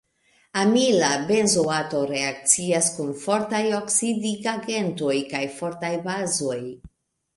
[0.61, 6.61] Amila benzoato reakcias kun fortaj oksidigagentoj kaj fortaj bazoj.